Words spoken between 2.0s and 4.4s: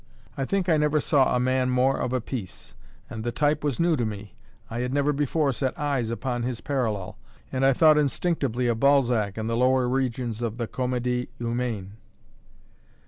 a piece; and the type was new to me;